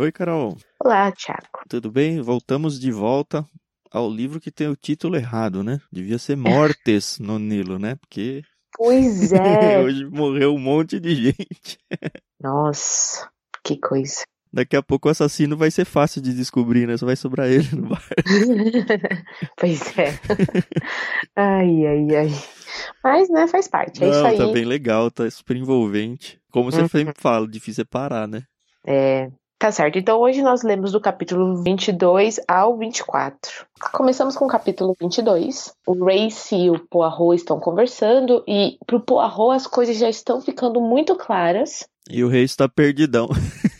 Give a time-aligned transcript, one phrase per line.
[0.00, 0.56] Oi, Carol.
[0.82, 1.60] Olá, Thiago.
[1.68, 2.22] Tudo bem?
[2.22, 3.44] Voltamos de volta
[3.92, 5.78] ao livro que tem o título errado, né?
[5.92, 7.96] Devia ser Mortes no Nilo, né?
[7.96, 8.40] Porque.
[8.78, 9.78] Pois é.
[9.84, 11.78] Hoje morreu um monte de gente.
[12.40, 13.28] Nossa,
[13.62, 14.24] que coisa.
[14.50, 16.96] Daqui a pouco o assassino vai ser fácil de descobrir, né?
[16.96, 18.02] Só vai sobrar ele no bar.
[19.60, 20.14] pois é.
[21.36, 22.28] ai, ai, ai.
[23.04, 24.02] Mas, né, faz parte.
[24.02, 24.38] É Não, isso aí.
[24.38, 26.40] tá bem legal, tá super envolvente.
[26.50, 26.88] Como você Uhum.
[26.88, 28.44] sempre fala, difícil é parar, né?
[28.86, 29.30] É,
[29.60, 29.98] tá certo.
[29.98, 33.66] Então hoje nós lemos do capítulo 22 ao 24.
[33.92, 35.74] Começamos com o capítulo 22.
[35.86, 40.80] O Race e o Poirot estão conversando e pro Poirot as coisas já estão ficando
[40.80, 41.86] muito claras.
[42.10, 43.28] E o rei está perdidão.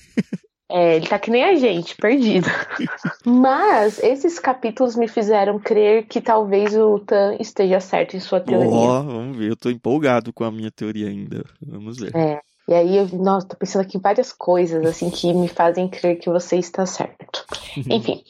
[0.73, 2.47] É, ele tá que nem a gente, perdido.
[3.27, 8.71] Mas esses capítulos me fizeram crer que talvez o Tan esteja certo em sua teoria.
[8.71, 9.51] Ó, vamos ver.
[9.51, 11.45] Eu tô empolgado com a minha teoria ainda.
[11.61, 12.15] Vamos ver.
[12.15, 12.41] É.
[12.71, 16.21] E aí, eu, nossa, tô pensando aqui em várias coisas, assim, que me fazem crer
[16.21, 17.45] que você está certo.
[17.77, 18.23] Enfim.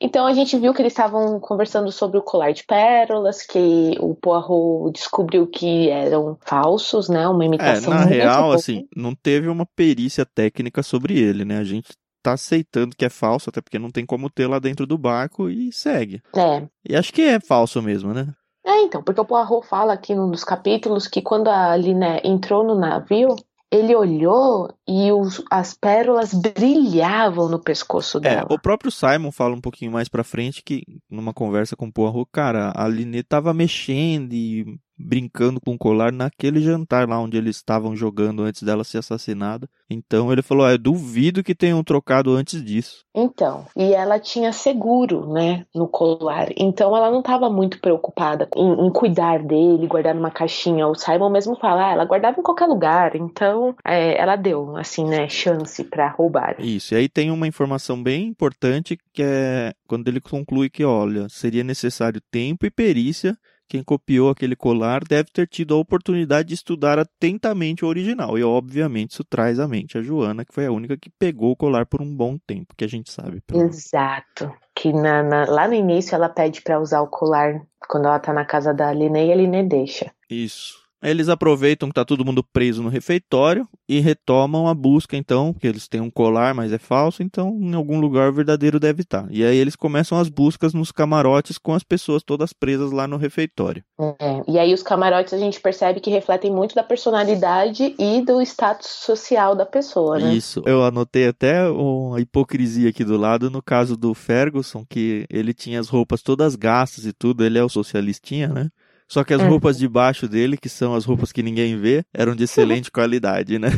[0.00, 4.14] Então a gente viu que eles estavam conversando sobre o colar de pérolas, que o
[4.14, 7.26] Poirot descobriu que eram falsos, né?
[7.26, 11.58] Uma É, imitação na muito real, assim, não teve uma perícia técnica sobre ele, né?
[11.58, 11.88] A gente
[12.22, 15.50] tá aceitando que é falso, até porque não tem como ter lá dentro do barco
[15.50, 16.22] e segue.
[16.36, 16.64] É.
[16.88, 18.28] E acho que é falso mesmo, né?
[18.64, 22.62] É, então, porque o Poirot fala aqui num dos capítulos que quando a Liné entrou
[22.62, 23.34] no navio,
[23.70, 28.46] ele olhou e os- as pérolas brilhavam no pescoço É, dela.
[28.50, 32.28] o próprio Simon fala um pouquinho mais pra frente que, numa conversa com o Poirot,
[32.32, 37.56] cara, a Linê tava mexendo e brincando com o colar naquele jantar lá onde eles
[37.56, 39.68] estavam jogando antes dela ser assassinada.
[39.88, 43.04] Então ele falou, ah, eu duvido que tenham trocado antes disso.
[43.14, 46.48] Então, e ela tinha seguro, né, no colar.
[46.56, 50.86] Então ela não estava muito preocupada em, em cuidar dele, guardar numa caixinha.
[50.86, 53.16] O Simon mesmo fala, ah, ela guardava em qualquer lugar.
[53.16, 56.56] Então, é, ela deu, assim, né, chance pra roubar.
[56.58, 61.28] Isso, e aí tem uma informação bem importante que é quando ele conclui que, olha,
[61.28, 63.36] seria necessário tempo e perícia.
[63.68, 68.38] Quem copiou aquele colar deve ter tido a oportunidade de estudar atentamente o original.
[68.38, 71.56] E, obviamente, isso traz à mente a Joana, que foi a única que pegou o
[71.56, 73.42] colar por um bom tempo, que a gente sabe.
[73.52, 74.50] Exato.
[74.74, 78.32] Que na- na- lá no início ela pede pra usar o colar quando ela tá
[78.32, 80.10] na casa da Liné e a Liné deixa.
[80.30, 80.87] Isso.
[81.02, 85.66] Eles aproveitam que tá todo mundo preso no refeitório e retomam a busca, então, porque
[85.66, 89.26] eles têm um colar, mas é falso, então em algum lugar o verdadeiro deve estar.
[89.30, 93.16] E aí eles começam as buscas nos camarotes com as pessoas todas presas lá no
[93.16, 93.84] refeitório.
[94.20, 98.42] É, e aí os camarotes a gente percebe que refletem muito da personalidade e do
[98.42, 100.34] status social da pessoa, né?
[100.34, 100.62] Isso.
[100.66, 105.78] Eu anotei até uma hipocrisia aqui do lado no caso do Ferguson, que ele tinha
[105.78, 108.68] as roupas todas gastas e tudo, ele é o socialistinha, né?
[109.08, 109.48] Só que as Uhum.
[109.48, 113.58] roupas de baixo dele, que são as roupas que ninguém vê, eram de excelente qualidade,
[113.58, 113.68] né?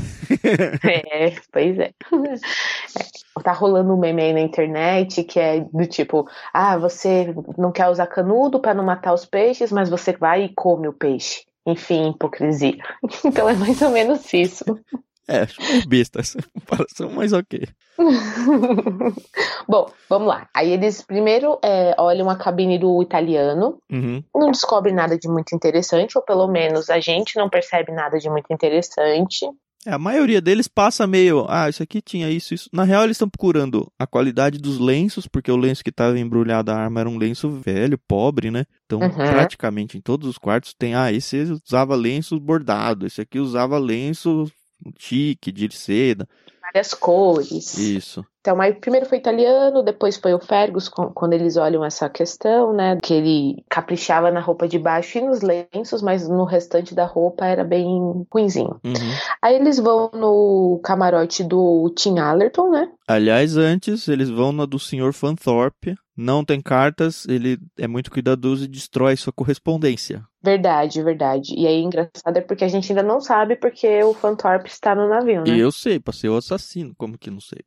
[0.83, 1.93] É, pois é.
[2.13, 7.73] É, Tá rolando um meme aí na internet que é do tipo, ah, você não
[7.73, 11.45] quer usar canudo pra não matar os peixes, mas você vai e come o peixe.
[11.67, 12.77] Enfim, hipocrisia.
[13.25, 14.65] Então é mais ou menos isso.
[15.29, 17.67] É, acho meio besta essa comparação, mas ok.
[19.69, 20.49] Bom, vamos lá.
[20.55, 24.23] Aí eles primeiro é, olham a cabine do italiano, Uhum.
[24.35, 28.29] não descobrem nada de muito interessante, ou pelo menos a gente não percebe nada de
[28.29, 29.47] muito interessante.
[29.87, 32.69] É, a maioria deles passa meio, ah, isso aqui tinha isso, isso.
[32.71, 36.71] Na real, eles estão procurando a qualidade dos lenços, porque o lenço que estava embrulhado
[36.71, 38.65] a arma era um lenço velho, pobre, né?
[38.85, 39.09] Então, Uhum.
[39.31, 44.51] praticamente em todos os quartos tem, ah, esse usava lenço bordado, esse aqui usava lenço
[44.99, 46.29] chique, de seda.
[46.63, 47.77] Várias cores.
[47.77, 48.25] Isso.
[48.41, 52.97] Então, aí primeiro foi italiano, depois foi o Fergus, quando eles olham essa questão, né?
[53.03, 57.45] Que ele caprichava na roupa de baixo e nos lenços, mas no restante da roupa
[57.45, 58.81] era bem ruinzinho.
[58.83, 58.93] Uhum.
[59.43, 62.89] Aí eles vão no camarote do Tim Allerton, né?
[63.07, 65.13] Aliás, antes eles vão na do Sr.
[65.13, 65.97] Fanthorpe.
[66.17, 70.23] Não tem cartas, ele é muito cuidadoso e destrói sua correspondência.
[70.43, 71.55] Verdade, verdade.
[71.57, 75.09] E aí, engraçado é porque a gente ainda não sabe porque o Fantorp está no
[75.09, 75.51] navio, né?
[75.51, 77.61] E eu sei, pra ser o assassino, como que não sei?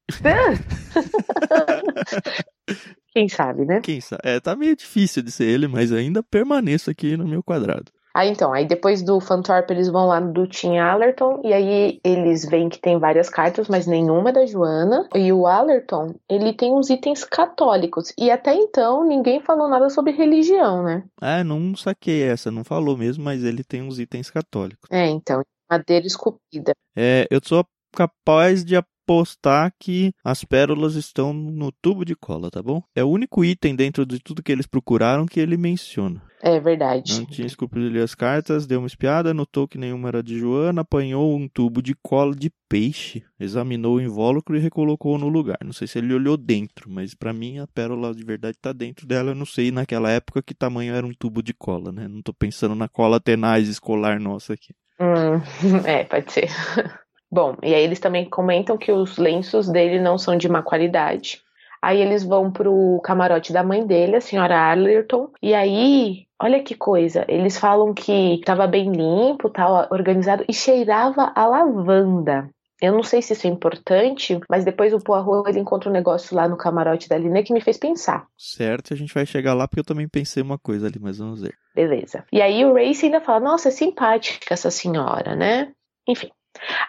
[3.13, 3.80] Quem sabe, né?
[3.81, 4.21] Quem sabe?
[4.24, 7.92] É, tá meio difícil de ser ele, mas ainda permaneço aqui no meu quadrado.
[8.15, 12.45] Aí então, aí depois do Fantorp eles vão lá do Tim Allerton e aí eles
[12.45, 15.10] veem que tem várias cartas, mas nenhuma é da Joana.
[15.15, 18.13] E o Allerton, ele tem uns itens católicos.
[18.16, 21.04] E até então ninguém falou nada sobre religião, né?
[21.19, 24.88] Ah, não saquei essa, não falou mesmo, mas ele tem uns itens católicos.
[24.92, 26.74] É, então, madeira esculpida.
[26.95, 32.62] É, eu sou capaz de apostar que as pérolas estão no tubo de cola, tá
[32.62, 32.82] bom?
[32.96, 36.22] É o único item dentro de tudo que eles procuraram que ele menciona.
[36.42, 37.20] É verdade.
[37.20, 40.82] Não tinha esculpido ali as cartas, deu uma espiada, notou que nenhuma era de Joana,
[40.82, 45.58] apanhou um tubo de cola de peixe, examinou o invólucro e recolocou no lugar.
[45.64, 49.08] Não sei se ele olhou dentro, mas para mim a pérola de verdade tá dentro
[49.08, 49.32] dela.
[49.32, 52.10] Eu não sei naquela época que tamanho era um tubo de cola, né?
[52.10, 54.74] Não tô pensando na cola tenaz escolar nossa aqui.
[55.00, 55.40] Hum,
[55.88, 56.50] é, pode ser.
[57.33, 61.41] Bom, e aí eles também comentam que os lenços dele não são de má qualidade.
[61.81, 66.75] Aí eles vão pro camarote da mãe dele, a senhora Arlerton, e aí, olha que
[66.75, 72.47] coisa, eles falam que estava bem limpo, tal, organizado e cheirava a lavanda.
[72.80, 76.35] Eu não sei se isso é importante, mas depois o Poirot ele encontra um negócio
[76.35, 78.27] lá no camarote da Lina que me fez pensar.
[78.38, 81.41] Certo, a gente vai chegar lá porque eu também pensei uma coisa ali, mas vamos
[81.41, 81.56] ver.
[81.74, 82.25] Beleza.
[82.31, 85.71] E aí o Race ainda fala: "Nossa, é simpática essa senhora, né?"
[86.07, 86.30] Enfim,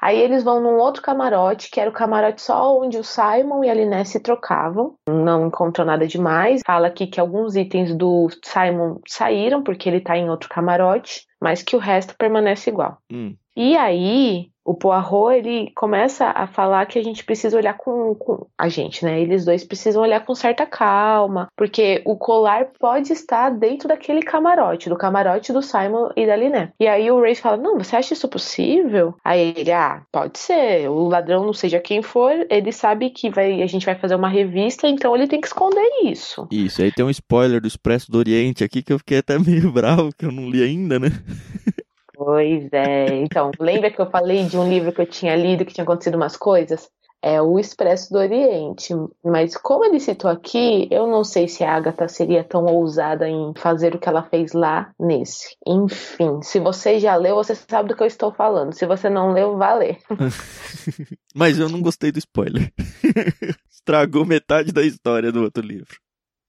[0.00, 3.70] Aí eles vão num outro camarote, que era o camarote só onde o Simon e
[3.70, 4.94] a Liné se trocavam.
[5.08, 6.60] Não encontrou nada demais.
[6.64, 11.62] Fala aqui que alguns itens do Simon saíram, porque ele tá em outro camarote, mas
[11.62, 12.98] que o resto permanece igual.
[13.10, 13.34] Hum.
[13.56, 18.46] E aí, o Poirot, ele começa a falar que a gente precisa olhar com, com,
[18.56, 19.20] a gente, né?
[19.20, 24.88] Eles dois precisam olhar com certa calma, porque o colar pode estar dentro daquele camarote,
[24.88, 26.72] do camarote do Simon e da Liné.
[26.80, 30.88] E aí o Ray fala: "Não, você acha isso possível?" Aí ele: "Ah, pode ser.
[30.88, 34.28] O ladrão, não seja quem for, ele sabe que vai a gente vai fazer uma
[34.28, 38.18] revista, então ele tem que esconder isso." Isso, aí tem um spoiler do Expresso do
[38.18, 41.08] Oriente aqui que eu fiquei até meio bravo que eu não li ainda, né?
[42.24, 43.16] Pois é.
[43.16, 46.14] Então, lembra que eu falei de um livro que eu tinha lido que tinha acontecido
[46.14, 46.88] umas coisas?
[47.20, 48.94] É o Expresso do Oriente.
[49.22, 53.52] Mas como ele citou aqui, eu não sei se a Agatha seria tão ousada em
[53.56, 55.54] fazer o que ela fez lá nesse.
[55.66, 58.74] Enfim, se você já leu, você sabe do que eu estou falando.
[58.74, 59.98] Se você não leu, vá ler.
[61.34, 62.72] Mas eu não gostei do spoiler.
[63.70, 65.98] Estragou metade da história do outro livro.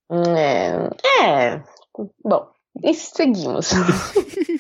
[0.10, 0.90] É.
[1.22, 1.64] É.
[2.24, 2.50] Bom,
[2.84, 3.72] e seguimos.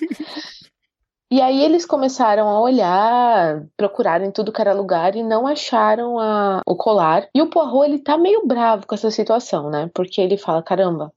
[1.31, 6.19] E aí eles começaram a olhar, procurar em tudo que era lugar e não acharam
[6.19, 7.27] a, o colar.
[7.33, 9.89] E o Poirot, ele tá meio bravo com essa situação, né?
[9.94, 11.12] Porque ele fala, caramba,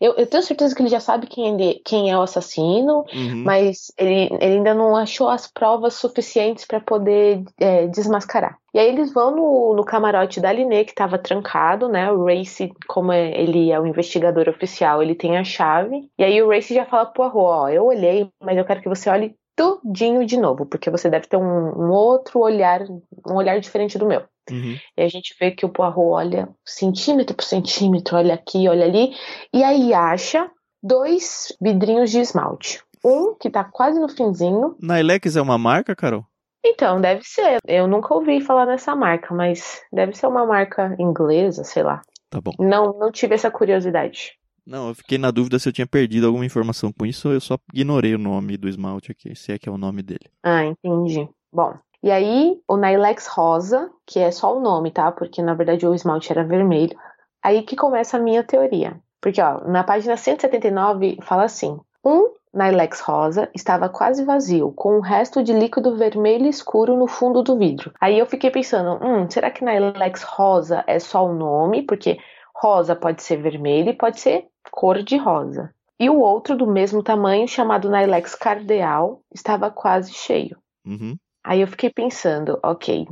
[0.00, 3.44] eu, eu, tenho certeza que ele já sabe quem, ele, quem é o assassino, Uhum.
[3.44, 8.58] mas ele, ele ainda não achou as provas suficientes para poder é, desmascarar.
[8.74, 12.10] E aí eles vão no, no camarote da Liné, que estava trancado, né?
[12.10, 16.08] O Race, como é- ele é o investigador oficial, ele tem a chave.
[16.18, 18.88] E aí o Race já fala pro Poirot, ó, eu olhei, mas eu quero que
[18.88, 22.82] você olhe tudinho de novo, porque você deve ter um, um outro olhar,
[23.28, 24.22] um olhar diferente do meu.
[24.50, 24.76] Uhum.
[24.96, 29.14] E a gente vê que o Poirot olha centímetro por centímetro, olha aqui, olha ali,
[29.52, 30.50] e aí acha
[30.82, 32.82] dois vidrinhos de esmalte.
[33.04, 34.76] Um que tá quase no finzinho.
[34.80, 36.24] Nailex é uma marca, Carol?
[36.64, 37.58] Então, deve ser.
[37.66, 42.00] Eu nunca ouvi falar nessa marca, mas deve ser uma marca inglesa, sei lá.
[42.30, 42.52] Tá bom.
[42.58, 44.38] Não, não tive essa curiosidade.
[44.66, 47.58] Não, eu fiquei na dúvida se eu tinha perdido alguma informação com isso, eu só
[47.74, 50.30] ignorei o nome do esmalte aqui, se é que é o nome dele.
[50.42, 51.28] Ah, entendi.
[51.52, 55.12] Bom, e aí o Nailex rosa, que é só o nome, tá?
[55.12, 56.96] Porque na verdade o esmalte era vermelho.
[57.42, 59.00] Aí que começa a minha teoria.
[59.20, 65.00] Porque, ó, na página 179 fala assim: um Nailex rosa estava quase vazio, com um
[65.00, 67.92] resto de líquido vermelho escuro no fundo do vidro.
[68.00, 71.82] Aí eu fiquei pensando: hum, será que Nailex rosa é só o nome?
[71.82, 72.18] Porque
[72.54, 75.74] rosa pode ser vermelho e pode ser cor de rosa.
[75.98, 80.58] E o outro, do mesmo tamanho, chamado Nailex cardeal, estava quase cheio.
[80.84, 81.16] Uhum.
[81.44, 83.06] Aí eu fiquei pensando, ok,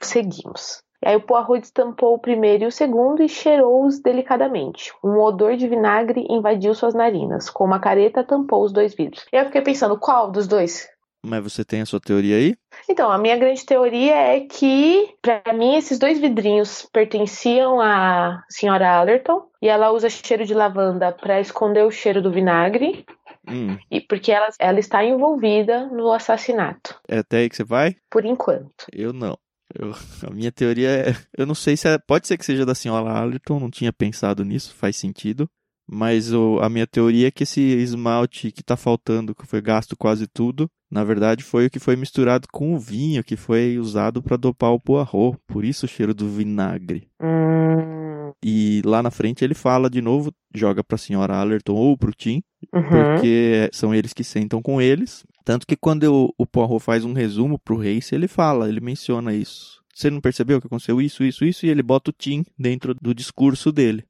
[0.00, 0.82] seguimos.
[1.02, 4.92] E aí o Poirot destampou o primeiro e o segundo e cheirou-os delicadamente.
[5.02, 7.48] Um odor de vinagre invadiu suas narinas.
[7.48, 9.24] Com uma careta, tampou os dois vidros.
[9.32, 10.88] E eu fiquei pensando, qual dos dois?
[11.24, 12.56] Mas você tem a sua teoria aí?
[12.88, 18.90] Então, a minha grande teoria é que, para mim, esses dois vidrinhos pertenciam à senhora
[18.90, 23.04] Allerton e ela usa cheiro de lavanda para esconder o cheiro do vinagre.
[23.48, 23.76] Hum.
[23.90, 26.98] E porque ela, ela está envolvida no assassinato.
[27.06, 27.96] É até aí que você vai?
[28.10, 28.86] Por enquanto.
[28.92, 29.38] Eu não.
[29.74, 29.92] Eu,
[30.26, 31.14] a minha teoria é.
[31.36, 34.44] Eu não sei se é, pode ser que seja da senhora Allerton, não tinha pensado
[34.44, 35.48] nisso, faz sentido.
[35.92, 39.96] Mas o, a minha teoria é que esse esmalte que tá faltando, que foi gasto
[39.96, 44.22] quase tudo, na verdade foi o que foi misturado com o vinho que foi usado
[44.22, 45.36] para dopar o Poirot.
[45.48, 47.08] Por isso o cheiro do vinagre.
[47.20, 52.12] Hum, E lá na frente ele fala de novo, joga pra senhora Allerton ou pro
[52.14, 52.40] Tim,
[52.72, 52.82] uhum.
[52.82, 55.24] porque são eles que sentam com eles.
[55.44, 59.34] Tanto que quando eu- o Poirot faz um resumo pro Race, ele fala, ele menciona
[59.34, 59.80] isso.
[59.94, 61.66] Você não percebeu que aconteceu isso, isso, isso?
[61.66, 64.04] E ele bota o Tim dentro do discurso dele.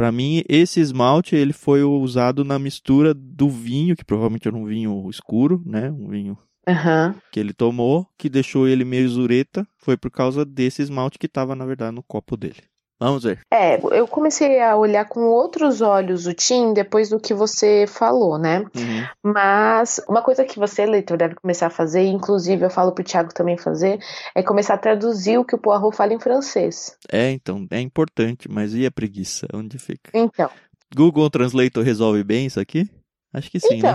[0.00, 4.64] Pra mim, esse esmalte ele foi usado na mistura do vinho, que provavelmente era um
[4.64, 5.90] vinho escuro, né?
[5.90, 7.16] Um vinho Aham.
[7.30, 9.68] que ele tomou, que deixou ele meio zureta.
[9.76, 12.62] Foi por causa desse esmalte que estava, na verdade, no copo dele.
[13.00, 13.38] Vamos ver.
[13.50, 18.38] É, eu comecei a olhar com outros olhos o Tim depois do que você falou,
[18.38, 18.60] né?
[18.76, 19.32] Uhum.
[19.32, 23.32] Mas uma coisa que você, leitor, deve começar a fazer, inclusive eu falo pro Thiago
[23.32, 23.98] também fazer,
[24.34, 26.94] é começar a traduzir o que o Poirot fala em francês.
[27.10, 29.46] É, então, é importante, mas e a preguiça?
[29.54, 30.10] Onde fica?
[30.12, 30.50] Então,
[30.94, 32.86] Google Translator resolve bem isso aqui?
[33.32, 33.94] Acho que sim, né?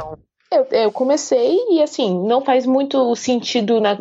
[0.56, 3.98] Eu, eu comecei e assim, não faz muito sentido na,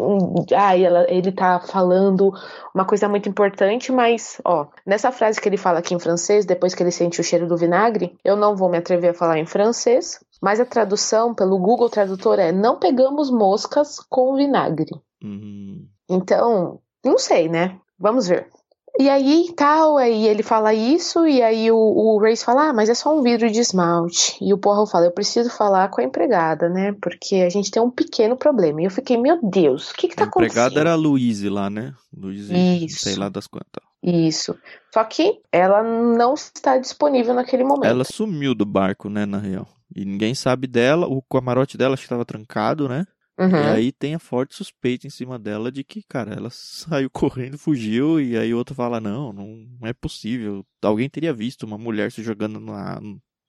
[0.56, 2.32] ah, ela, ele tá falando
[2.74, 6.74] uma coisa muito importante, mas ó, nessa frase que ele fala aqui em francês, depois
[6.74, 9.46] que ele sente o cheiro do vinagre, eu não vou me atrever a falar em
[9.46, 14.90] francês, mas a tradução pelo Google Tradutor é não pegamos moscas com vinagre.
[15.22, 15.86] Uhum.
[16.08, 17.78] Então, não sei, né?
[17.98, 18.48] Vamos ver.
[18.98, 22.88] E aí, tal, aí ele fala isso, e aí o, o Race fala, ah, mas
[22.88, 24.36] é só um vidro de esmalte.
[24.40, 26.94] E o Poirot fala, eu preciso falar com a empregada, né?
[27.02, 28.80] Porque a gente tem um pequeno problema.
[28.80, 30.80] E eu fiquei, meu Deus, o que que tá a empregada acontecendo?
[30.80, 31.92] era a Louise lá, né?
[32.16, 33.00] Louise, Isso.
[33.00, 33.82] sei lá das quantas.
[34.00, 34.56] Isso.
[34.92, 37.90] Só que ela não está disponível naquele momento.
[37.90, 39.66] Ela sumiu do barco, né, na real.
[39.96, 43.06] E ninguém sabe dela, o camarote dela acho que estava trancado, né?
[43.38, 43.50] Uhum.
[43.50, 47.58] E aí tem a forte suspeita em cima dela de que, cara, ela saiu correndo,
[47.58, 50.64] fugiu, e aí o outro fala, não, não é possível.
[50.82, 53.00] Alguém teria visto uma mulher se jogando na,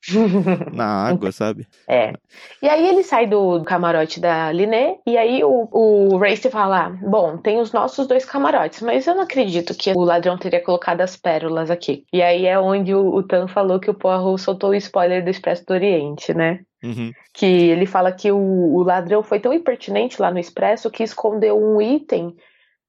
[0.73, 1.67] na água, sabe?
[1.87, 2.13] É.
[2.61, 7.37] E aí ele sai do camarote da Liné e aí o, o Race fala: Bom,
[7.37, 11.15] tem os nossos dois camarotes, mas eu não acredito que o ladrão teria colocado as
[11.15, 12.05] pérolas aqui.
[12.13, 15.29] E aí é onde o, o Tan falou que o Poirot soltou o spoiler do
[15.29, 16.61] Expresso do Oriente, né?
[16.85, 17.11] Uhum.
[17.33, 21.57] Que ele fala que o, o ladrão foi tão impertinente lá no Expresso que escondeu
[21.57, 22.35] um item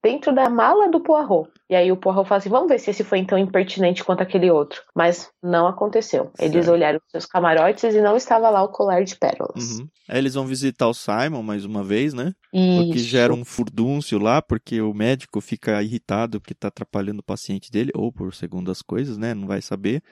[0.03, 1.51] dentro da mala do Poirot.
[1.69, 4.49] E aí o Poirot fala assim, vamos ver se esse foi tão impertinente quanto aquele
[4.51, 4.83] outro.
[4.95, 6.31] Mas não aconteceu.
[6.39, 6.71] Eles Certo.
[6.71, 9.79] olharam os seus camarotes e não estava lá o colar de pérolas.
[9.79, 9.89] Uhum.
[10.09, 12.33] Aí eles vão visitar o Simon mais uma vez, né?
[12.53, 17.25] O que gera um furdúncio lá, porque o médico fica irritado porque tá atrapalhando o
[17.25, 19.35] paciente dele, ou por segundas coisas, né?
[19.35, 20.03] Não vai saber.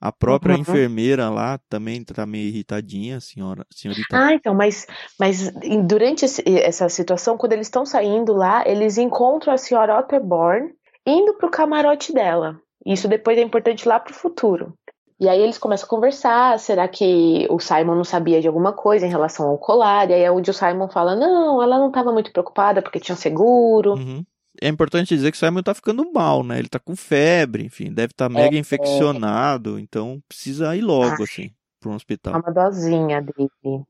[0.00, 0.60] A própria Uhum.
[0.60, 4.06] enfermeira lá também tá meio irritadinha, a senhora, senhorita.
[4.12, 4.86] Ah, então, mas,
[5.18, 5.50] mas
[5.86, 10.70] durante esse- essa situação, quando eles estão saindo lá, eles encontram a senhora Otterborn
[11.06, 12.58] indo pro camarote dela.
[12.84, 14.74] Isso depois é importante lá pro futuro.
[15.18, 19.06] E aí eles começam a conversar, será que o Simon não sabia de alguma coisa
[19.06, 20.10] em relação ao colar?
[20.10, 23.16] E aí é onde o Simon fala, não, ela não estava muito preocupada porque tinha
[23.16, 23.92] seguro.
[23.94, 24.24] Uhum.
[24.62, 26.58] É importante dizer que o Simon tá ficando mal, né?
[26.58, 31.24] Ele tá com febre, enfim, deve estar É, mega infeccionado, então precisa ir logo, Ah.
[31.24, 32.34] assim, pra um hospital.
[32.40, 33.84] Uma dosinha dele.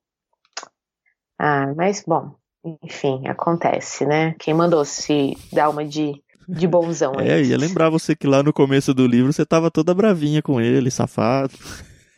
[1.38, 2.34] Ah, mas bom,
[2.82, 4.34] enfim, acontece, né?
[4.38, 6.14] Quem mandou se dar uma de,
[6.48, 7.28] de bonzão aí?
[7.28, 10.60] É, ia lembrar você que lá no começo do livro você tava toda bravinha com
[10.60, 11.52] ele, safado.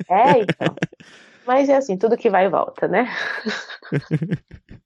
[0.08, 0.76] É, então.
[1.46, 3.08] Mas é assim, tudo que vai e volta, né?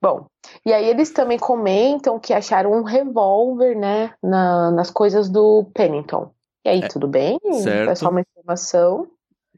[0.00, 0.26] Bom,
[0.66, 6.30] e aí eles também comentam que acharam um revólver, né, na- nas coisas do Pennington.
[6.64, 7.38] E aí, É, tudo bem?
[7.62, 7.90] certo.
[7.90, 9.08] É só uma informação.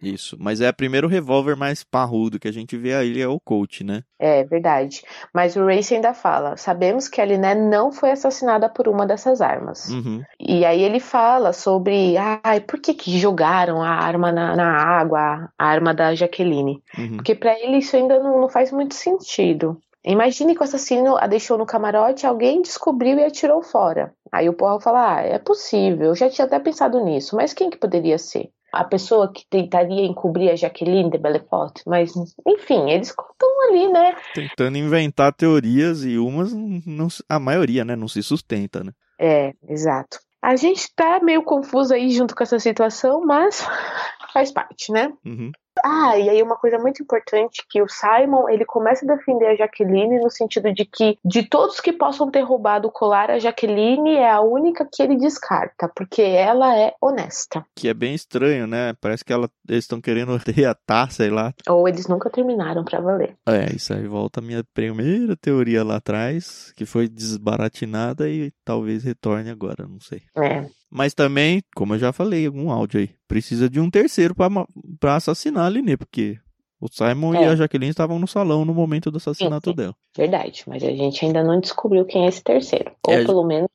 [0.02, 3.40] Isso, mas é o primeiro revólver mais parrudo que a gente vê aí, é o
[3.40, 4.02] Colt, né?
[4.18, 5.02] É verdade.
[5.32, 9.40] Mas o Race ainda fala: sabemos que a Liné não foi assassinada por uma dessas
[9.40, 9.88] armas.
[9.90, 10.22] Uhum.
[10.38, 15.48] E aí ele fala sobre, ai, por que que jogaram a arma na, na água,
[15.58, 16.82] a arma da Jaqueline?
[16.98, 17.16] Uhum.
[17.16, 19.80] Porque pra ele isso ainda não, não faz muito sentido.
[20.04, 24.12] Imagine que o assassino a deixou no camarote, alguém descobriu e atirou fora.
[24.30, 27.70] Aí o Porra fala, ah, é possível, eu já tinha até pensado nisso, mas quem
[27.70, 28.50] que poderia ser?
[28.74, 32.12] A pessoa que tentaria encobrir a Jaqueline de Belfort, mas
[32.46, 34.16] enfim, eles estão ali, né?
[34.34, 38.92] Tentando inventar teorias e umas, não, a maioria, né, não se sustenta, né?
[39.18, 40.18] É, exato.
[40.42, 43.64] A gente tá meio confuso aí junto com essa situação, mas
[44.32, 45.12] faz parte, né?
[45.24, 45.50] Uhum.
[45.82, 49.56] Ah, e aí uma coisa muito importante que o Simon, ele começa a defender a
[49.56, 54.14] Jaqueline no sentido de que de todos que possam ter roubado o colar, a Jaqueline
[54.14, 57.64] é a única que ele descarta, porque ela é honesta.
[57.74, 58.94] Que é bem estranho, né?
[59.00, 61.52] Parece que ela, eles estão querendo reatar, sei lá.
[61.68, 63.36] Ou eles nunca terminaram para valer.
[63.46, 69.04] É, isso aí volta a minha primeira teoria lá atrás, que foi desbaratinada e talvez
[69.04, 70.22] retorne agora, não sei.
[70.36, 70.66] É.
[70.94, 75.66] Mas também, como eu já falei algum áudio aí, precisa de um terceiro para assassinar
[75.66, 76.38] a Liné, porque
[76.80, 77.42] o Simon É.
[77.42, 79.76] e a Jaqueline estavam no salão no momento do assassinato Sim, sim.
[79.76, 79.94] dela.
[80.16, 82.92] Verdade, mas a gente ainda não descobriu quem é esse terceiro.
[83.08, 83.68] Ou É, pelo menos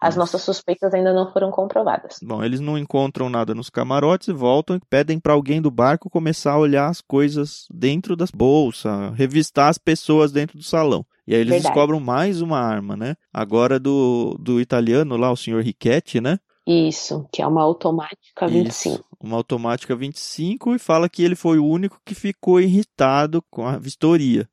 [0.00, 2.16] as nossas suspeitas ainda não foram comprovadas.
[2.22, 6.08] Bom, eles não encontram nada nos camarotes e voltam e pedem para alguém do barco
[6.08, 11.04] começar a olhar as coisas dentro das bolsas, revistar as pessoas dentro do salão.
[11.26, 11.74] E aí eles Verdade.
[11.74, 13.16] descobrem mais uma arma, né?
[13.32, 16.38] Agora do, do italiano lá, o senhor Riquetti, né?
[16.66, 18.94] Isso, que é uma automática 25.
[18.94, 23.66] Isso, uma automática 25 e fala que ele foi o único que ficou irritado com
[23.66, 24.48] a vistoria.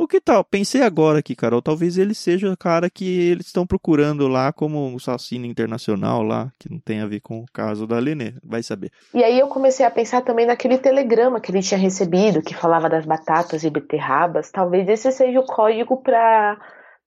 [0.00, 0.42] O que tal?
[0.42, 4.88] Pensei agora aqui, Carol, talvez ele seja o cara que eles estão procurando lá como
[4.88, 8.62] um assassino internacional lá, que não tem a ver com o caso da Lenê, vai
[8.62, 8.90] saber.
[9.12, 12.88] E aí eu comecei a pensar também naquele telegrama que ele tinha recebido, que falava
[12.88, 14.50] das batatas e beterrabas.
[14.50, 16.58] Talvez esse seja o código para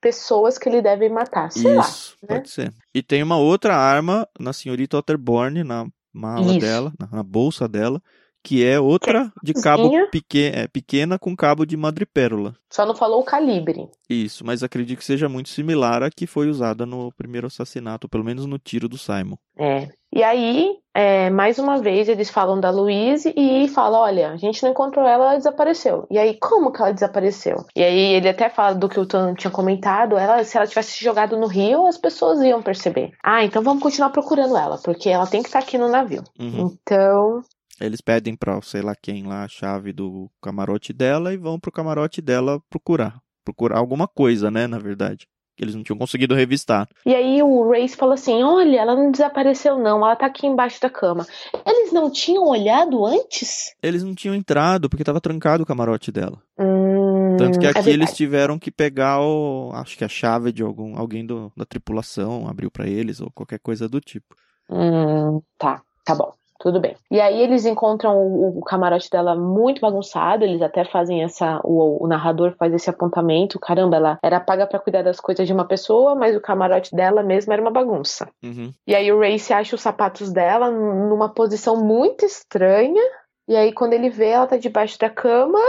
[0.04, 1.50] pessoas que ele deve matar.
[1.50, 1.82] Sei lá.
[1.82, 2.36] Isso, né?
[2.36, 2.74] pode ser.
[2.94, 6.60] E tem uma outra arma na senhorita Otterborn, na mala Isso.
[6.60, 8.02] dela, na, na bolsa dela,
[8.44, 10.08] que é outra de cabo cozinha.
[10.12, 12.54] peque, é, pequena com cabo de madrepérola.
[12.70, 13.88] Só não falou o calibre.
[14.10, 18.24] Isso, mas acredito que seja muito similar à que foi usada no primeiro assassinato, pelo
[18.24, 19.38] menos no tiro do Simon.
[19.58, 19.88] É.
[20.16, 24.62] E aí, é, mais uma vez, eles falam da Louise e falam: olha, a gente
[24.62, 26.06] não encontrou ela, ela desapareceu.
[26.12, 27.66] E aí, como que ela desapareceu?
[27.76, 30.92] E aí, ele até fala do que o Tan tinha comentado: ela, se ela tivesse
[30.92, 33.12] se jogado no rio, as pessoas iam perceber.
[33.24, 36.24] Ah, então vamos continuar procurando ela, porque ela tem que estar aqui no navio.
[36.40, 36.72] Uhum.
[36.72, 37.42] Então,
[37.82, 41.72] Eles pedem pra sei lá quem lá a chave do camarote dela e vão pro
[41.72, 43.20] camarote dela procurar.
[43.44, 45.28] Procurar alguma coisa, né, na verdade.
[45.56, 46.88] Que eles não tinham conseguido revistar.
[47.06, 50.82] E aí o Race fala assim: olha, ela não desapareceu, não, ela tá aqui embaixo
[50.82, 51.28] da cama.
[51.66, 53.74] Eles não tinham olhado antes?
[53.82, 56.42] Eles não tinham entrado porque tava trancado o camarote dela.
[56.58, 57.90] Hum, Tanto que é aqui verdade.
[57.96, 59.72] eles tiveram que pegar o.
[59.74, 63.60] Acho que a chave de algum alguém do, da tripulação, abriu pra eles, ou qualquer
[63.60, 64.36] coisa do tipo.
[64.70, 66.34] Hum, tá, tá bom.
[66.64, 66.96] Tudo bem.
[67.12, 71.60] E aí eles encontram o, o camarote dela muito bagunçado, eles até fazem essa.
[71.62, 73.60] O, o narrador faz esse apontamento.
[73.60, 77.22] Caramba, ela era paga pra cuidar das coisas de uma pessoa, mas o camarote dela
[77.22, 78.30] mesmo era uma bagunça.
[78.42, 78.72] Uhum.
[78.88, 83.04] E aí o Race acha os sapatos dela numa posição muito estranha.
[83.48, 85.60] E aí, quando ele vê, ela tá debaixo da cama,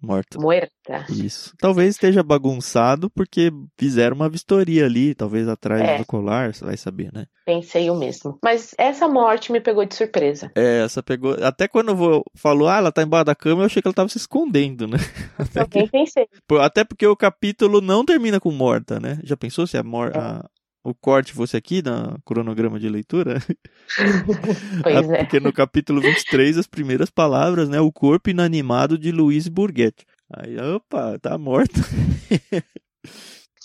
[0.00, 0.38] Morta.
[0.38, 1.04] muerta.
[1.10, 1.52] Isso.
[1.58, 5.98] Talvez esteja bagunçado porque fizeram uma vistoria ali, talvez atrás É.
[5.98, 7.26] do colar, você vai saber, né?
[7.44, 8.38] Pensei o mesmo.
[8.44, 10.52] Mas essa morte me pegou de surpresa.
[10.54, 11.36] É, essa pegou.
[11.42, 12.22] Até quando eu vou...
[12.36, 14.98] falou, ah, ela tá embaixo da cama, eu achei que ela tava se escondendo, né?
[15.36, 16.28] Até, que- pensei.
[16.60, 19.18] Até porque o capítulo não termina com morta, né?
[19.24, 20.12] Já pensou se a mor...
[20.14, 20.18] É.
[20.18, 20.44] a-
[20.88, 23.42] o corte fosse aqui no cronograma de leitura?
[24.82, 25.18] Pois Ah, é.
[25.18, 27.80] Porque no capítulo 23, as primeiras palavras, né?
[27.80, 30.04] O corpo inanimado de Luiz Burguete.
[30.32, 31.80] Aí, opa, tá morta.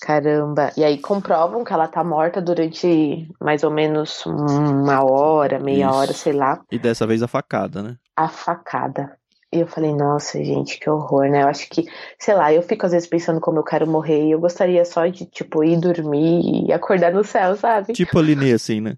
[0.02, 0.72] Caramba.
[0.76, 5.96] E aí comprovam que ela tá morta durante mais ou menos uma hora, meia Isso.
[5.96, 7.98] hora, sei lá, E dessa vez a facada, né?
[8.16, 9.16] a facada.
[9.54, 11.44] E eu falei, nossa, gente, que horror, né?
[11.44, 11.86] Eu acho que,
[12.18, 15.06] sei lá, eu fico às vezes pensando como eu quero morrer e eu gostaria só
[15.08, 17.92] de, tipo, ir dormir e acordar no céu, sabe?
[17.92, 18.96] Tipo a Linê, assim, né?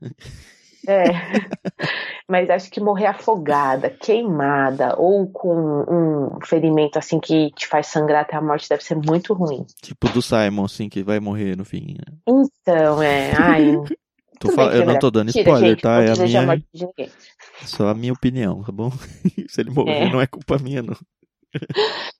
[0.87, 1.05] É.
[2.29, 8.21] Mas acho que morrer afogada, queimada ou com um ferimento assim que te faz sangrar
[8.21, 9.65] até a morte deve ser muito ruim.
[9.81, 11.95] Tipo do Simon, assim, que vai morrer no fim.
[11.97, 12.17] né?
[12.27, 13.31] Então, é.
[13.35, 13.77] Ai,
[14.55, 15.95] bem Eu não é tô dando spoiler, gente, tá?
[15.95, 17.11] Não É a minha, morte de ninguém.
[17.65, 18.91] Só a minha opinião, tá bom?
[19.49, 20.09] Se ele morrer, É.
[20.11, 20.95] não é culpa minha, não.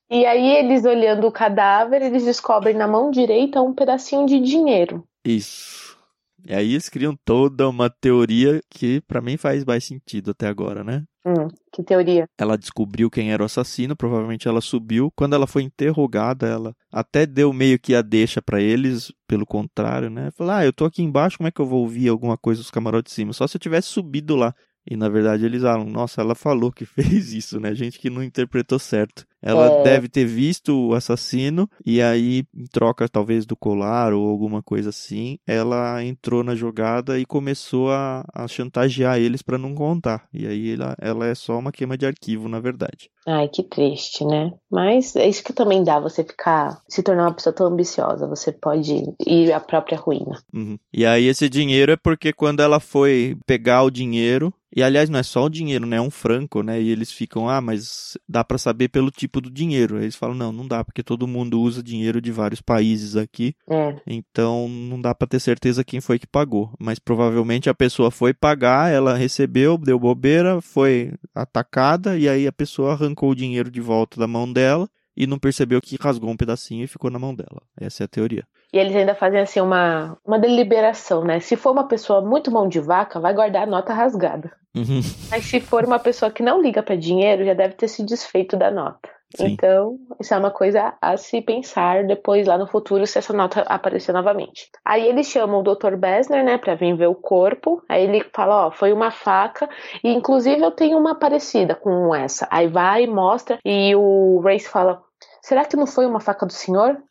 [0.10, 5.04] E aí, eles olhando o cadáver, eles descobrem na mão direita um pedacinho de dinheiro.
[5.26, 5.98] Isso.
[6.46, 10.84] E aí eles criam toda uma teoria que pra mim faz mais sentido até agora,
[10.84, 11.04] né?
[11.26, 12.28] Hum, que teoria.
[12.38, 15.10] Ela descobriu quem era o assassino, provavelmente ela subiu.
[15.16, 20.10] Quando ela foi interrogada, ela até deu meio que a deixa pra eles, pelo contrário,
[20.10, 20.32] né?
[20.32, 22.70] Falou: "Ah, eu tô aqui embaixo, como é que eu vou ouvir alguma coisa dos
[22.70, 23.32] camarotes de cima?
[23.32, 24.54] Só se eu tivesse subido lá".
[24.90, 27.74] E na verdade eles falam: "Nossa, ela falou que fez isso, né?
[27.76, 29.26] Gente que não interpretou certo".
[29.44, 29.84] Ela É.
[29.84, 34.90] deve ter visto o assassino e aí, em troca talvez do colar ou alguma coisa
[34.90, 40.26] assim, ela entrou na jogada e começou a, a chantagear eles pra não contar.
[40.34, 43.10] E aí ela, ela é só uma queima de arquivo, na verdade.
[43.28, 44.52] Ai, que triste, né?
[44.72, 48.28] Mas é isso que também dá você ficar, se tornar uma pessoa tão ambiciosa.
[48.28, 50.42] Você pode ir à própria ruína.
[50.54, 50.78] Uhum.
[50.94, 55.20] E aí esse dinheiro é porque quando ela foi pegar o dinheiro, e aliás não
[55.20, 58.44] é só o dinheiro, né, é um franco, né, e eles ficam, ah, mas dá
[58.44, 59.98] pra saber pelo tipo do dinheiro.
[59.98, 63.56] Aí eles falam, não, não dá, porque todo mundo usa dinheiro de vários países aqui,
[63.70, 66.72] É, então não dá pra ter certeza quem foi que pagou.
[66.80, 72.52] Mas provavelmente a pessoa foi pagar, ela recebeu, deu bobeira, foi atacada, e aí a
[72.52, 76.38] pessoa arrancou o dinheiro de volta da mão dela, e não percebeu que rasgou um
[76.38, 77.62] pedacinho e ficou na mão dela.
[77.80, 78.44] Essa é a teoria.
[78.74, 81.40] E eles ainda fazem assim uma, uma deliberação, né?
[81.40, 84.52] Se for uma pessoa muito mão de vaca, vai guardar a nota rasgada.
[84.76, 85.02] Uhum.
[85.30, 88.58] Mas se for uma pessoa que não liga pra dinheiro, já deve ter se desfeito
[88.58, 89.08] da nota.
[89.36, 89.48] Sim.
[89.48, 93.62] Então, isso é uma coisa a se pensar depois lá no futuro se essa nota
[93.62, 94.70] aparecer novamente.
[94.86, 95.96] Aí eles chamam o Dr.
[95.96, 97.82] Bessner, né, pra vir ver o corpo.
[97.90, 99.68] Aí ele fala, ó, foi uma faca
[100.04, 102.48] e inclusive eu tenho uma parecida com essa.
[102.52, 105.02] Aí vai, mostra e o Race fala:
[105.42, 107.02] "Será que não foi uma faca do senhor?"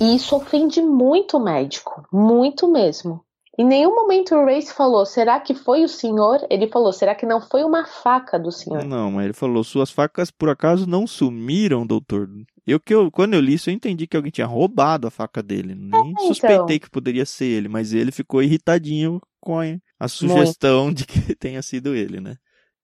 [0.00, 3.24] E isso ofende muito o médico, muito mesmo.
[3.58, 6.46] Em nenhum momento o Race falou, será que foi o senhor?
[6.48, 8.84] Ele falou, será que não foi uma faca do senhor?
[8.84, 12.28] Não, mas ele falou, suas facas por acaso não sumiram, doutor?
[12.64, 15.42] Eu que eu, quando eu li isso, eu entendi que alguém tinha roubado a faca
[15.42, 15.74] dele.
[15.74, 16.28] Nem então.
[16.28, 19.64] suspeitei que poderia ser ele, mas ele ficou irritadinho com a,
[19.98, 22.36] a sugestão de que tenha sido ele, né?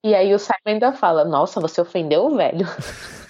[0.03, 2.67] E aí o Simon ainda fala, nossa, você ofendeu o velho.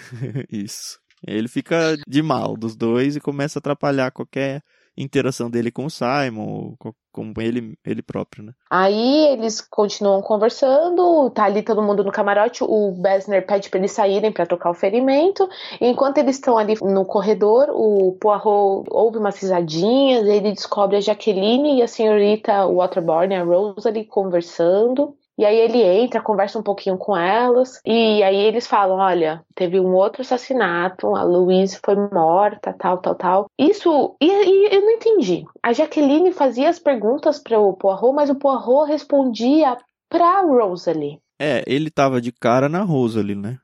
[0.50, 0.98] isso.
[1.26, 4.62] Ele fica de mal dos dois e começa a atrapalhar qualquer
[4.96, 8.52] interação dele com o Simon, com ele, ele próprio, né?
[8.70, 13.92] Aí eles continuam conversando, tá ali todo mundo no camarote, o Bessner pede pra eles
[13.92, 15.48] saírem pra trocar o ferimento.
[15.80, 21.78] Enquanto eles estão ali no corredor, o Poirot ouve umas risadinhas, ele descobre a Jaqueline
[21.78, 25.16] e a senhorita Waterbourne, a Rose ali conversando.
[25.38, 29.81] E aí ele entra, conversa um pouquinho com elas, e aí eles falam, olha, teve
[29.81, 33.47] um outro assassinato, a Louise foi morta, tal, tal, tal.
[33.59, 35.44] Isso, e, e eu não entendi.
[35.62, 39.77] A Jaqueline fazia as perguntas para o Poirot, mas o Poirot respondia
[40.09, 41.18] pra Rosalie.
[41.40, 43.59] É, ele tava de cara na Rosalie, né?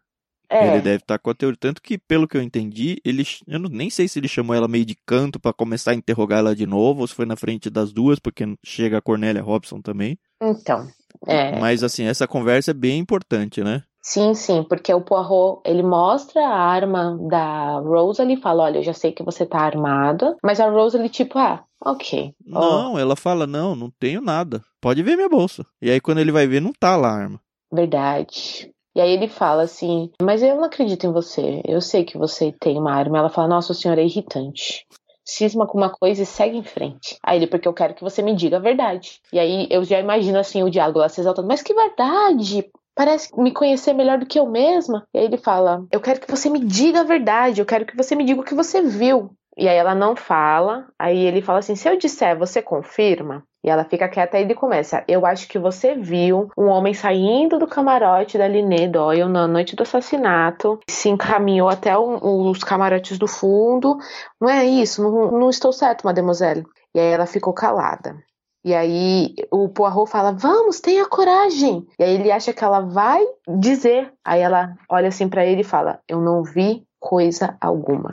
[0.52, 1.56] É, Ele deve estar com a teoria.
[1.58, 3.22] Tanto que, pelo que eu entendi, ele.
[3.46, 6.40] Eu não- nem sei se ele chamou ela meio de canto pra começar a interrogar
[6.40, 9.80] ela de novo, ou se foi na frente das duas, porque chega a Cornélia Robson
[9.80, 10.18] também.
[10.42, 10.88] então,
[11.26, 13.82] é, Mas, assim, essa conversa é bem importante, né?
[14.02, 18.82] sim, sim, porque o Poirot, ele mostra a arma da Rosalie e fala, olha, eu
[18.82, 23.46] já sei que você tá armada, mas a Rosalie tipo, ah, ok, Não, ela fala:
[23.46, 24.62] não, não tenho nada.
[24.80, 25.64] Pode ver minha bolsa.
[25.80, 27.40] E aí, quando ele vai ver, não tá lá a arma.
[27.72, 28.70] Verdade.
[28.94, 31.62] E aí ele fala assim, mas eu não acredito em você.
[31.64, 33.18] Eu sei que você tem uma arma.
[33.18, 34.84] Ela fala, nossa, o senhor é irritante.
[35.24, 37.18] Cisma com uma coisa e segue em frente.
[37.22, 39.20] Aí ele, porque eu quero que você me diga a verdade.
[39.32, 42.70] E aí eu já imagino assim o diálogo lá se exaltando, mas que verdade?
[42.94, 45.06] Parece me conhecer melhor do que eu mesma.
[45.14, 47.60] E aí ele fala, eu quero que você me diga a verdade.
[47.60, 49.30] Eu quero que você me diga o que você viu.
[49.56, 50.86] E aí ela não fala.
[50.98, 53.42] Aí ele fala assim, se eu disser, você confirma?
[53.62, 55.04] E ela fica quieta e ele começa.
[55.06, 59.76] Eu acho que você viu um homem saindo do camarote da Liné Doyle na noite
[59.76, 63.98] do assassinato, se encaminhou até um- os camarotes do fundo.
[64.40, 65.02] Não é isso?
[65.02, 66.64] Não, não estou certo, mademoiselle.
[66.94, 68.16] E aí ela ficou calada.
[68.64, 71.86] E aí o Poirot fala: Vamos, tenha coragem.
[71.98, 73.22] E aí ele acha que ela vai
[73.58, 74.12] dizer.
[74.24, 78.12] Aí ela olha assim pra ele e fala: Eu não vi coisa alguma.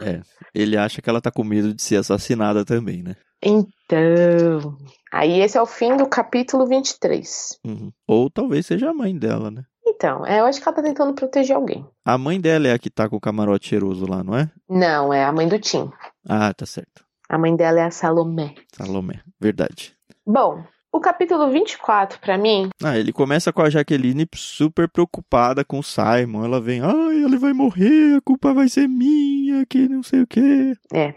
[0.56, 3.16] Ele acha que ela tá com medo de ser assassinada também, né?
[3.44, 4.78] Então.
[5.12, 7.60] Aí esse é o fim do capítulo 23.
[7.66, 7.92] Uhum.
[8.08, 9.64] Ou talvez seja a mãe dela, né?
[9.86, 11.86] Então, é, eu acho que ela tá tentando proteger alguém.
[12.06, 14.52] A mãe dela é a que tá com o camarote cheiroso lá, não é?
[14.70, 15.90] Não, é a mãe do Tim.
[16.28, 17.06] Ah, tá certo.
[17.30, 18.54] A mãe dela é a Salomé.
[18.74, 19.96] Salomé, verdade.
[20.26, 20.64] Bom,
[20.98, 25.84] o capítulo 24, pra mim, Ah, ele começa com a Jaqueline super preocupada com o
[25.84, 26.44] Simon.
[26.46, 30.28] Ela vem, ai, ele vai morrer, a culpa vai ser minha, que não sei o
[30.28, 30.74] quê.
[30.94, 31.14] É.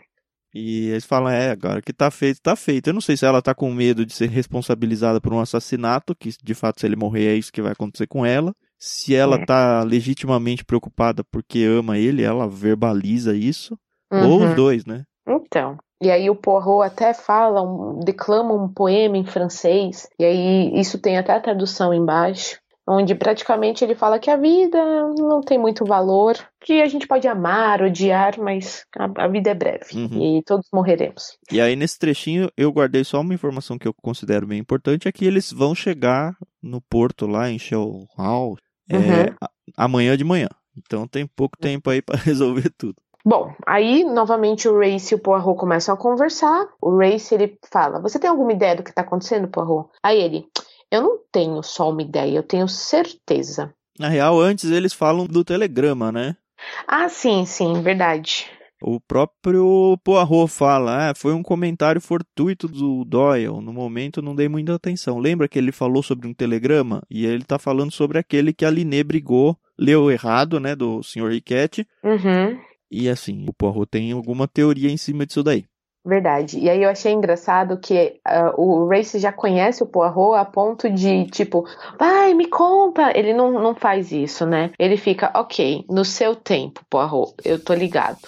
[0.52, 2.88] E eles falam, é, agora que tá feito, tá feito.
[2.88, 6.30] Eu não sei se ela tá com medo de ser responsabilizada por um assassinato, que
[6.42, 8.52] de fato se ele morrer é isso que vai acontecer com ela.
[8.76, 9.44] Se ela É.
[9.44, 13.78] tá legitimamente preocupada porque ama ele, ela verbaliza isso.
[14.12, 14.54] Ou os Uhum.
[14.56, 15.04] dois, né?
[15.28, 15.78] Então.
[16.02, 20.98] E aí o Poirot até fala, um- declama um poema em francês, e aí isso
[20.98, 22.58] tem até a tradução embaixo,
[22.88, 24.78] onde praticamente ele fala que a vida
[25.18, 29.54] não tem muito valor, que a gente pode amar, odiar, mas a, a vida é
[29.54, 30.38] breve Uhum.
[30.38, 31.38] e todos morreremos.
[31.52, 35.12] E aí, nesse trechinho, eu guardei só uma informação que eu considero bem importante: é
[35.12, 38.56] que eles vão chegar no porto lá em Shell Hall
[38.90, 39.34] é, Uhum.
[39.76, 40.48] amanhã de manhã.
[40.76, 42.96] Então tem pouco tempo aí para resolver tudo.
[43.24, 46.68] Bom, aí novamente o Race e o Poirot começam a conversar.
[46.80, 49.90] O Race ele fala: Você tem alguma ideia do que tá acontecendo, Poirot?
[50.02, 50.46] Aí ele:
[50.90, 53.74] Eu não tenho só uma ideia, eu tenho certeza.
[53.98, 56.36] Na real, antes eles falam do telegrama, né?
[56.86, 58.46] Ah, sim, sim, verdade.
[58.82, 63.60] O próprio Poirot fala, ah, foi um comentário fortuito do Doyle.
[63.60, 65.18] No momento não dei muita atenção.
[65.18, 67.02] Lembra que ele falou sobre um telegrama?
[67.10, 71.28] E ele tá falando sobre aquele que a Liné brigou, leu errado, né, do Sr.
[71.28, 71.86] Riquette.
[72.02, 72.58] Uhum.
[72.90, 75.64] E assim, o Poirot tem alguma teoria em cima disso daí.
[76.04, 76.58] Verdade.
[76.58, 80.88] E aí eu achei engraçado que uh, o Race já conhece o Poirot a ponto
[80.88, 81.66] de, tipo,
[81.98, 83.16] vai, me conta.
[83.16, 84.70] Ele não, não faz isso, né?
[84.78, 88.18] Ele fica, ok, no seu tempo, Poirot, eu tô ligado.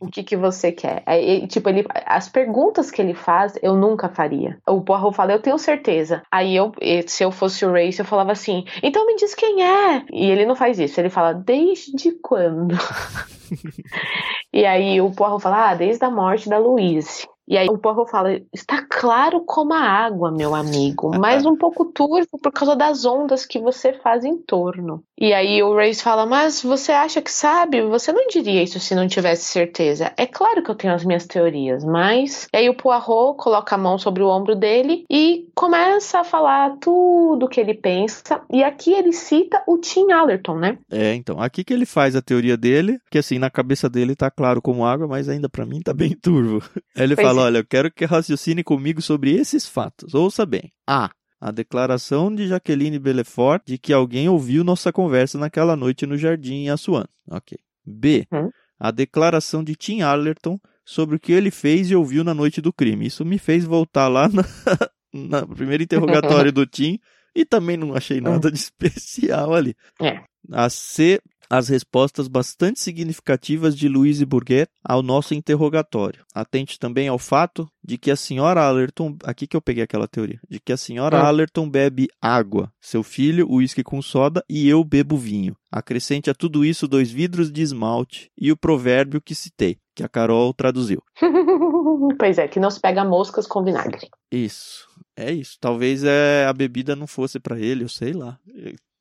[0.00, 1.02] o que que você quer?
[1.04, 4.56] Aí, tipo, ele, as perguntas que ele faz, eu nunca faria.
[4.66, 6.22] O Poirot fala, eu tenho certeza.
[6.30, 6.72] Aí eu,
[7.06, 10.02] se eu fosse o Race, eu falava assim, então me diz quem é.
[10.10, 10.98] E ele não faz isso.
[10.98, 12.74] Ele fala, desde quando?
[14.50, 16.58] e aí o Poirot fala, ah, desde a morte da
[17.02, 17.31] Louise.
[17.46, 21.84] E aí o Poirot fala: está claro como a água, meu amigo, mas um pouco
[21.86, 25.02] turvo por causa das ondas que você faz em torno.
[25.18, 27.82] E aí o Race fala: Mas você acha que sabe?
[27.82, 30.12] Você não diria isso se não tivesse certeza.
[30.16, 32.48] É claro que eu tenho as minhas teorias, mas.
[32.52, 36.76] E aí o Poirot coloca a mão sobre o ombro dele e começa a falar
[36.80, 38.40] tudo o que ele pensa.
[38.50, 40.78] E aqui ele cita o Tim Allerton, né?
[40.90, 41.40] É, então.
[41.40, 44.84] Aqui que ele faz a teoria dele, que assim, na cabeça dele tá claro como
[44.84, 46.62] água, mas ainda para mim tá bem turvo.
[46.94, 47.44] Ele pois fala: é.
[47.44, 50.14] Olha, eu quero que raciocine comigo sobre esses fatos.
[50.14, 50.72] Ouça bem.
[50.86, 51.10] A.
[51.40, 56.64] A declaração de Jaqueline Belefort de que alguém ouviu nossa conversa naquela noite no jardim
[56.64, 57.04] em Assuan.
[57.28, 57.58] Ok.
[57.84, 58.26] B.
[58.32, 58.50] Hum?
[58.78, 62.72] A declaração de Tim Allerton sobre o que ele fez e ouviu na noite do
[62.72, 63.06] crime.
[63.06, 64.42] Isso me fez voltar lá na,
[65.12, 66.98] na primeiro interrogatório do Tim
[67.34, 69.74] e também não achei nada de especial ali.
[70.00, 70.22] É.
[70.50, 71.20] A C
[71.52, 76.24] as respostas bastante significativas de Louise Bourget ao nosso interrogatório.
[76.34, 80.40] Atente também ao fato de que a senhora Allerton, aqui que eu peguei aquela teoria,
[80.48, 81.26] de que a senhora ah.
[81.28, 85.54] Allerton bebe água, seu filho uísque com soda e eu bebo vinho.
[85.70, 90.08] Acrescente a tudo isso dois vidros de esmalte e o provérbio que citei, que a
[90.08, 91.02] Carol traduziu.
[92.18, 94.08] pois é, que não se pega moscas com vinagre.
[94.30, 94.88] Isso.
[95.14, 95.58] É isso.
[95.60, 98.38] Talvez é, a bebida não fosse para ele, eu sei lá.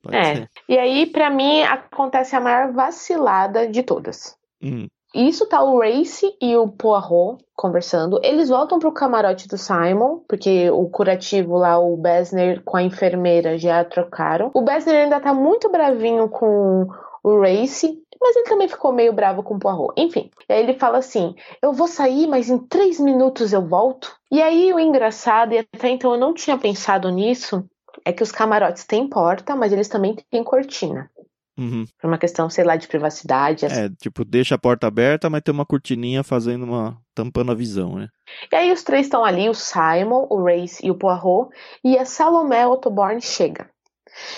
[0.01, 0.35] Pode é.
[0.35, 0.49] Ser.
[0.67, 4.35] E aí, para mim, acontece a maior vacilada de todas.
[4.61, 4.87] Hum.
[5.13, 8.19] Isso tá o Race e o Poirot conversando.
[8.23, 13.57] Eles voltam pro camarote do Simon, porque o curativo lá, o Besner com a enfermeira
[13.57, 14.49] já trocaram.
[14.53, 16.87] O Besner ainda tá muito bravinho com
[17.23, 19.93] o Race, mas ele também ficou meio bravo com o Poirot.
[19.97, 24.15] Enfim, aí ele fala assim: Eu vou sair, mas em três minutos eu volto.
[24.31, 27.65] E aí o engraçado, e até então eu não tinha pensado nisso,
[28.05, 31.09] é que os camarotes têm porta, mas eles também têm cortina.
[31.57, 31.85] Uhum.
[31.99, 33.65] Por uma questão, sei lá, de privacidade.
[33.65, 33.81] Assim.
[33.81, 36.97] É, tipo, deixa a porta aberta, mas tem uma cortininha fazendo uma.
[37.13, 38.07] tampando a visão, né?
[38.51, 41.49] E aí os três estão ali, o Simon, o Race e o Poirot,
[41.83, 43.69] e a Salomé Ottoborn chega.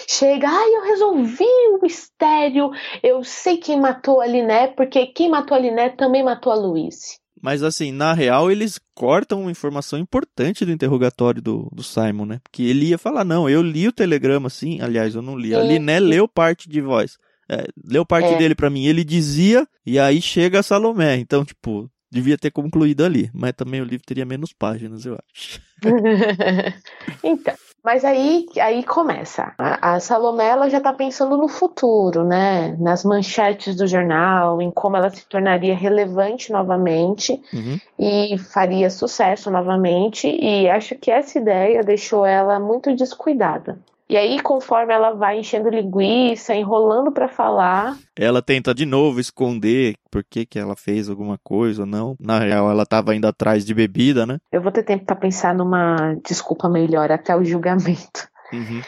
[0.08, 2.71] Chega, ai, eu resolvi o mistério,
[3.02, 7.17] eu sei quem matou a Liné, porque quem matou a Liné também matou a Louise.
[7.43, 12.39] Mas assim, na real, eles cortam uma informação importante do interrogatório do, do Simon, né?
[12.41, 14.79] Porque ele ia falar, não, eu li o telegrama, sim.
[14.79, 15.53] Aliás, eu não li.
[15.53, 17.17] A Liné leu parte de voz.
[17.49, 18.38] É, leu parte é.
[18.38, 18.86] dele para mim.
[18.86, 21.17] Ele dizia, e aí chega a Salomé.
[21.17, 23.29] Então, tipo, devia ter concluído ali.
[23.34, 25.60] Mas também o livro teria menos páginas, eu acho.
[27.21, 29.54] então, mas aí, aí começa.
[29.58, 32.78] A, a Salomé ela já está pensando no futuro, né?
[32.80, 37.78] Nas manchetes do jornal, em como ela se tornaria relevante novamente uhum.
[38.00, 40.28] e faria sucesso novamente.
[40.28, 43.78] E acho que essa ideia deixou ela muito descuidada.
[44.10, 47.98] E aí, conforme ela vai enchendo linguiça, enrolando para falar.
[48.16, 52.16] Ela tenta de novo esconder por que, que ela fez alguma coisa ou não.
[52.20, 54.38] Na real, ela tava indo atrás de bebida, né?
[54.52, 58.28] Eu vou ter tempo para pensar numa desculpa melhor até o julgamento.
[58.52, 58.82] Uhum.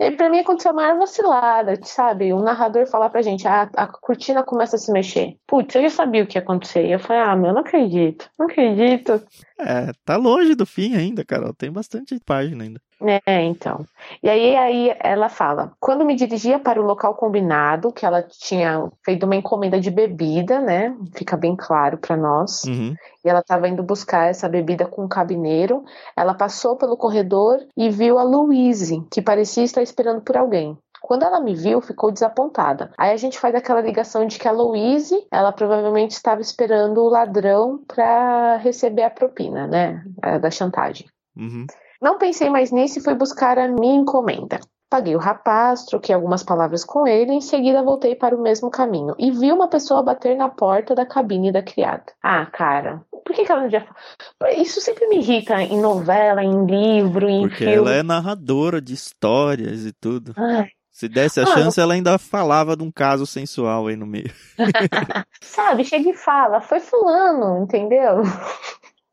[0.00, 2.32] E pra mim aconteceu a maior vacilada, sabe?
[2.32, 5.36] O narrador falar pra gente, ah, a cortina começa a se mexer.
[5.46, 6.86] Putz, eu já sabia o que ia acontecer.
[6.86, 9.22] E eu falei, ah, meu, não acredito, não acredito.
[9.58, 11.52] É, tá longe do fim ainda, Carol.
[11.52, 12.80] Tem bastante página ainda.
[13.26, 13.86] É, então.
[14.22, 18.90] E aí, aí ela fala: quando me dirigia para o local combinado, que ela tinha
[19.04, 20.94] feito uma encomenda de bebida, né?
[21.14, 22.64] Fica bem claro para nós.
[22.64, 22.94] Uhum.
[23.24, 25.82] E ela estava indo buscar essa bebida com um cabineiro.
[26.16, 30.76] Ela passou pelo corredor e viu a Louise, que parecia estar esperando por alguém.
[31.02, 32.92] Quando ela me viu, ficou desapontada.
[32.98, 37.08] Aí a gente faz aquela ligação de que a Louise, ela provavelmente estava esperando o
[37.08, 40.04] ladrão para receber a propina, né?
[40.40, 41.06] Da chantagem.
[41.34, 41.66] Uhum.
[42.00, 44.60] Não pensei mais nisso e fui buscar a minha encomenda.
[44.88, 48.70] Paguei o rapaz, troquei algumas palavras com ele e em seguida voltei para o mesmo
[48.70, 49.14] caminho.
[49.18, 52.06] E vi uma pessoa bater na porta da cabine da criada.
[52.22, 53.86] Ah, cara, por que, que ela não já.
[54.56, 57.72] Isso sempre me irrita em novela, em livro, em Porque filme.
[57.76, 60.34] ela é narradora de histórias e tudo.
[60.36, 64.06] Ai, Se desse a Ah, chance, ela ainda falava de um caso sensual aí no
[64.06, 64.32] meio.
[65.40, 68.22] sabe, chega e fala, foi fulano, entendeu?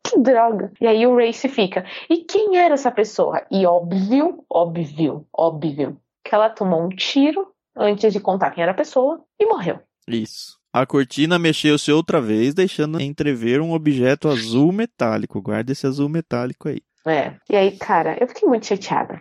[0.07, 0.71] Que droga.
[0.79, 3.41] E aí o Race fica, e quem era essa pessoa?
[3.51, 8.75] E óbvio, óbvio, óbvio, que ela tomou um tiro antes de contar quem era a
[8.75, 9.79] pessoa e morreu.
[10.07, 10.57] Isso.
[10.71, 15.41] A cortina mexeu-se outra vez, deixando entrever um objeto azul metálico.
[15.41, 16.81] Guarda esse azul metálico aí.
[17.05, 17.33] É.
[17.49, 19.19] E aí, cara, eu fiquei muito chateada.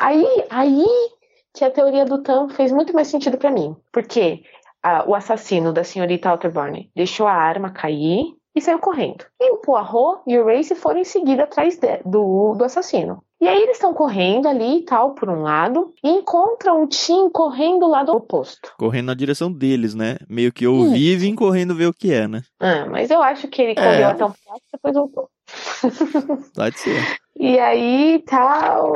[0.00, 0.84] Aí, aí
[1.52, 3.76] que a teoria do Tam fez muito mais sentido pra mim.
[3.92, 4.42] Porque
[4.82, 9.24] ah, o assassino da senhorita Otterborn deixou a arma cair e saiu correndo.
[9.40, 13.22] E o Poirot e o Race foram em seguida atrás de- do, do assassino.
[13.40, 17.28] E aí eles estão correndo ali e tal, por um lado, e encontram o Tim
[17.28, 18.72] correndo do lado oposto.
[18.78, 20.16] Correndo na direção deles, né?
[20.28, 22.42] Meio que ouvi e vim correndo ver o que é, né?
[22.60, 25.28] Ah, mas eu acho que ele correu até um pedaço e depois voltou.
[26.54, 27.02] Pode ser.
[27.36, 28.92] E aí tal,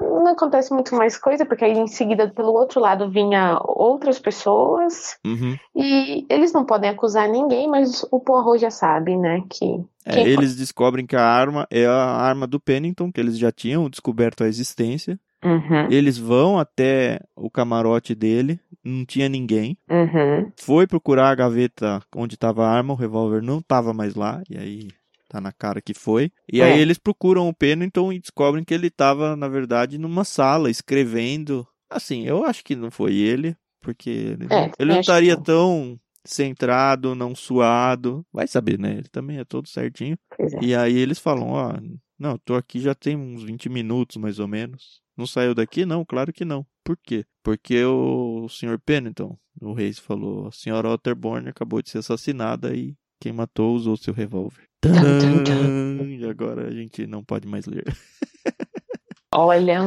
[0.00, 5.18] não acontece muito mais coisa, porque aí em seguida pelo outro lado vinha outras pessoas
[5.26, 5.56] Uhum.
[5.74, 9.66] e eles não podem acusar ninguém, mas o Poirot já sabe, né, que
[10.06, 13.90] É, eles descobrem que a arma é a arma do Pennington, que eles já tinham
[13.90, 15.18] descoberto a existência.
[15.42, 19.76] Uhum, Eles vão até o camarote dele, não tinha ninguém.
[19.90, 24.42] uhum, Foi procurar a gaveta onde estava a arma, o revólver não estava mais lá,
[24.50, 24.88] e aí
[25.30, 26.30] tá na cara que foi.
[26.52, 26.78] E aí É.
[26.78, 31.66] eles procuram o Pennington e descobrem que ele estava, na verdade, numa sala escrevendo.
[31.88, 35.42] Assim, eu acho que não foi ele, porque ele, É, ele não que estaria não.
[35.42, 38.24] tão centrado, não suado.
[38.32, 38.92] Vai saber, né?
[38.98, 40.18] Ele também é todo certinho.
[40.38, 40.64] é.
[40.64, 41.72] E aí eles falam, ó,
[42.18, 45.00] não, tô aqui já tem uns 20 minutos mais ou menos.
[45.16, 45.84] Não saiu daqui?
[45.84, 46.64] Não, claro que não.
[46.84, 47.24] Por quê?
[47.42, 48.78] Porque o Sr.
[48.84, 53.96] Pennington, o Reis falou, a senhora Otterborn acabou de ser assassinada e quem matou usou
[53.96, 54.62] seu revólver.
[54.84, 57.84] E agora a gente não pode mais ler.
[59.32, 59.80] Olha,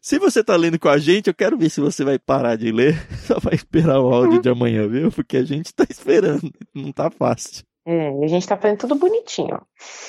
[0.00, 2.72] Se você tá lendo com a gente, eu quero ver se você vai parar de
[2.72, 2.96] ler.
[3.26, 5.12] Só vai esperar o áudio de amanhã, viu?
[5.12, 6.50] Porque a gente tá esperando.
[6.74, 7.62] Não tá fácil.
[7.86, 9.60] é, a gente tá fazendo tudo bonitinho.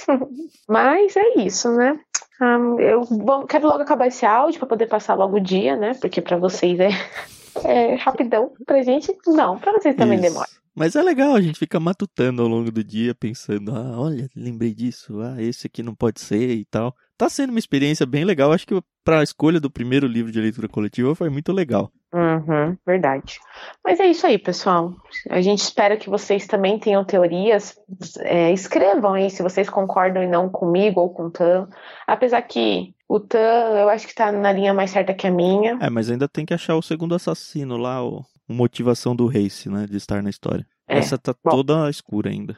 [0.67, 1.99] Mas é isso, né?
[2.41, 5.93] Ah, eu vou- quero logo acabar esse áudio pra poder passar logo o dia, né?
[6.01, 6.89] Porque pra vocês é,
[7.63, 10.27] é rapidão, pra gente não, pra vocês também Isso.
[10.29, 10.49] demora.
[10.75, 14.73] Mas é legal, a gente fica matutando ao longo do dia, pensando, ah, olha, lembrei
[14.73, 16.95] disso, ah, esse aqui não pode ser e tal.
[17.17, 20.67] Tá sendo uma experiência bem legal, acho que pra escolha do primeiro livro de leitura
[20.67, 21.91] coletiva foi muito legal.
[22.13, 23.39] Uhum, verdade.
[23.85, 24.93] Mas é isso aí, pessoal.
[25.29, 27.77] A gente espera que vocês também tenham teorias.
[28.19, 31.69] É, escrevam aí se vocês concordam e não comigo ou com o Tan.
[32.05, 35.77] Apesar que o Tan, eu acho que tá na linha mais certa que a minha.
[35.81, 39.69] É, mas ainda tem que achar o segundo assassino lá, o, a motivação do Race,
[39.69, 40.67] né, de estar na história.
[40.87, 41.51] É, Essa tá bom.
[41.51, 42.57] toda escura ainda.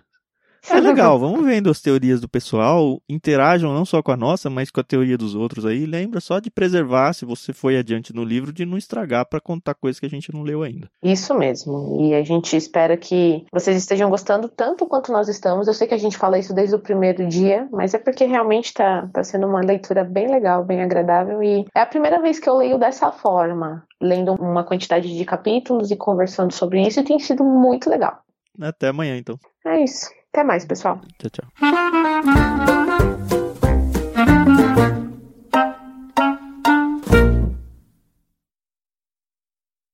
[0.69, 4.71] É legal, vamos vendo as teorias do pessoal, interajam não só com a nossa, mas
[4.71, 5.85] com a teoria dos outros aí.
[5.85, 9.73] Lembra só de preservar, se você foi adiante no livro, de não estragar pra contar
[9.73, 10.89] coisas que a gente não leu ainda.
[11.01, 11.97] Isso mesmo.
[12.01, 15.67] E a gente espera que vocês estejam gostando tanto quanto nós estamos.
[15.67, 18.73] Eu sei que a gente fala isso desde o primeiro dia, mas é porque realmente
[18.73, 21.43] tá, tá sendo uma leitura bem legal, bem agradável.
[21.43, 25.91] E é a primeira vez que eu leio dessa forma, lendo uma quantidade de capítulos
[25.91, 28.19] e conversando sobre isso, e tem sido muito legal.
[28.61, 29.37] Até amanhã, então.
[29.65, 30.07] É isso.
[30.33, 30.99] Até mais, pessoal.
[31.19, 32.52] Tchau, tchau.